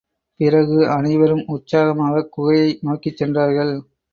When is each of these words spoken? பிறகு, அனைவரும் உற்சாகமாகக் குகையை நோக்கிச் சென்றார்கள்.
பிறகு, 0.39 0.89
அனைவரும் 0.89 1.43
உற்சாகமாகக் 1.47 2.31
குகையை 2.31 2.77
நோக்கிச் 2.81 3.17
சென்றார்கள். 3.17 3.73